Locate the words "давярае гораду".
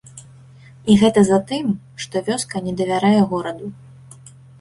2.79-3.67